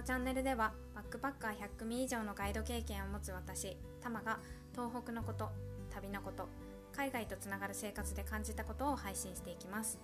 [0.00, 4.38] のチャンネルではバックパッカー100組以上のガイド経験を持つ私タマが
[4.72, 5.50] 東北のこと
[5.90, 6.48] 旅のこと
[6.96, 10.00] 海外とつながる生活で感じたことを配信していきます。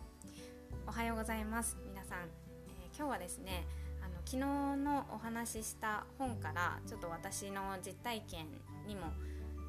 [0.86, 3.64] おはようございます皆さん、えー、今日はですね
[4.04, 4.38] あの昨日
[4.84, 8.46] のお話しした本からちょっと私の実体験
[8.86, 9.14] にも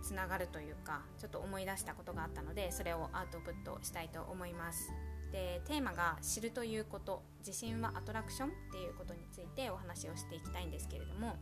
[0.04, 4.92] つながるというかちょっと思い出したことがあったのでそれをアウトプットしたいと思います。
[5.32, 11.38] でテーマが「知るということ自信はアトラクション」っていうことについてお話をしていきたいんですけれども、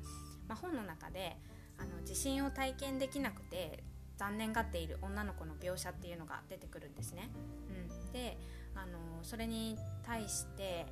[0.48, 1.38] まあ、本の中で
[1.78, 3.84] あの自信を体験できなくて
[4.18, 7.30] 残念がっている女の子の描写っていうのが出てくるんですね。
[7.70, 8.38] うん、で
[8.74, 10.86] あのそれに対して、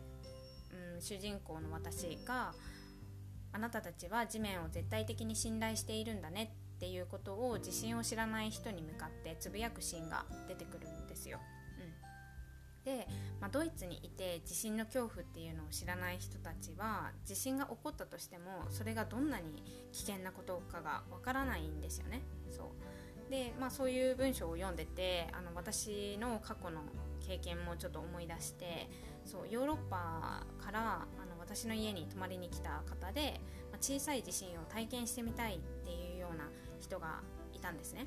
[0.96, 2.54] うん、主人公の私が
[3.54, 11.40] 「あなたたちは地面を絶対的に信頼しているんだね」っていうことを自信を知らない人に向かってつぶやくシーンが出てくるんですよ。
[12.86, 13.08] で、
[13.40, 22.22] まあ、ドイツにいて地震の恐怖っていうのを知らない人たちは地震が起こったとしてもそれがどんなに危険なことかがわからないんですよね。
[22.52, 26.82] そうで、まあ、そういう文章を読んでてあの私の過去の
[27.26, 28.90] 経験もちょっと思い出して
[29.26, 33.40] そうヨーロッパからあの私の家に泊まりに来た方で、
[33.72, 37.22] まあ、小さい地震を体験してみたいっていうような人が
[37.54, 38.06] いたんですね。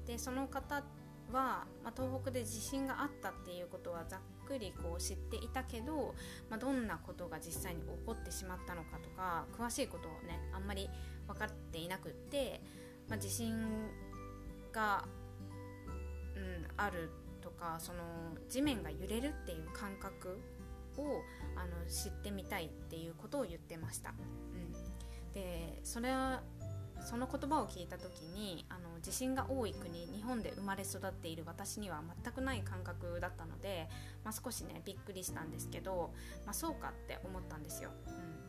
[0.00, 0.82] うん、でその方
[1.32, 6.14] は、まあ、東北で地震があったっていうことはざっくりこう知っていたけど、
[6.48, 10.88] まあ、どんなことが実際に起こってしまったのかとか詳しいことをねあんまり
[11.26, 12.60] 分かっていなくって、
[13.08, 13.88] まあ、地震
[14.72, 15.04] が、
[16.36, 18.00] うん、あるとかその
[18.48, 20.38] 地面が揺れるっていう感覚
[20.98, 21.22] を
[21.56, 24.10] あの知ってみたいっていうことを言ってました。
[24.10, 26.42] うん、でそれは
[27.04, 33.88] その言葉を聞いた時にあの地震が多い国日本で生まれ育っている私には全くない感覚だったので、
[34.24, 36.12] まあ、少しねびっくりしたんですけど、
[36.44, 37.90] まあ、そうかって思ったんですよ。
[38.06, 38.40] うん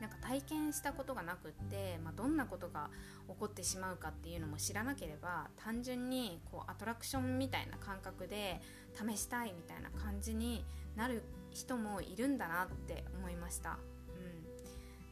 [0.00, 2.90] なんか体験したことがなくって、まあ、どんなことが
[3.28, 8.60] 起こってしまうかっていうのも知らなければ単純にこうアトラクションみたいな感覚で
[8.94, 10.64] 試したいみたいな感じに
[10.96, 13.78] なる人もいるんだなって思いました。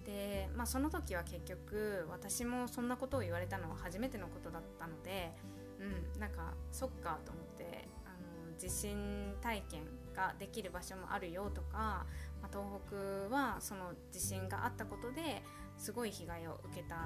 [0.05, 5.33] で、まあ、その時は結局私もそんなことを言われたのは初めてのことだったので、
[5.79, 9.83] うん、なんかそっかと思ってあの地震体験
[10.15, 12.07] ができる場所もあるよとか、
[12.43, 15.43] まあ、東北はその地震があったことで
[15.77, 16.97] すごい被害を受けた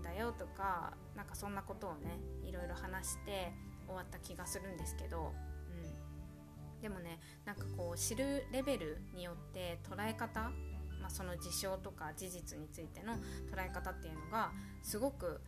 [0.00, 3.52] んだよとかなんかそんなことをねいろいろ話して
[3.86, 5.32] 終わった気がするんですけど。
[6.80, 10.50] でもねなんかこう知るレベルによって捉え方、
[11.10, 15.40] その事象とか事実についての捉え方っていうのがすごく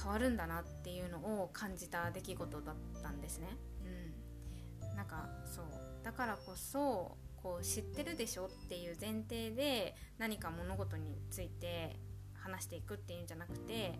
[0.00, 3.48] 変わるんだなっていうのを感じた出来事だったんですね。
[4.90, 5.66] うん、なんかそう
[6.02, 11.98] だからこそこう知ってるでしょっていう前提で何か物事について
[12.34, 13.98] 話していくっていうんじゃなくて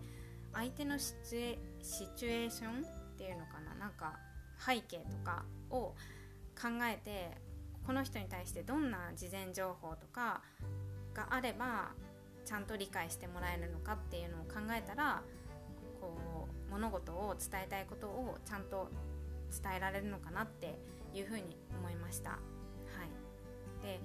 [0.53, 4.17] 相手のシチュエーションっていうのかななんか
[4.59, 5.95] 背景とかを
[6.59, 7.37] 考えて
[7.85, 10.41] この人に対してどんな事前情報とか
[11.13, 11.91] があれば
[12.45, 15.21] ちゃんと理解してもらえるのかっていうのを考えたら
[16.01, 18.89] こう物事を伝えたいことをちゃんと
[19.51, 20.75] 伝えられるのかなって
[21.13, 22.31] いうふうに思いました。
[22.31, 22.37] は
[23.81, 23.99] い、で、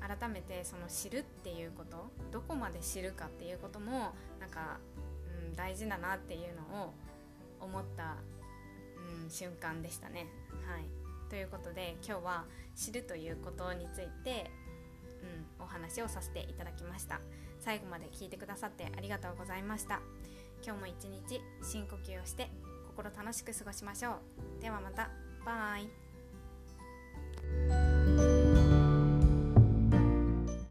[0.00, 4.78] うん、改めてその知るっていうことどこまで知るかっていうこともなんか、
[5.48, 6.94] うん、大事だなっていうのを
[7.60, 8.16] 思った、
[9.24, 10.26] うん、瞬間でしたね。
[10.66, 12.44] はいということで今日は
[12.74, 14.50] 知るということについて、
[15.58, 17.20] うん、お話をさせていただきました。
[17.60, 20.00] 最後まで聞いてくださってありがとうございました。
[20.64, 22.50] 今日も一日深呼吸をして
[22.88, 24.16] 心楽しく過ごしましょ
[24.58, 24.62] う。
[24.62, 25.10] ではまた。
[25.44, 27.85] バイ。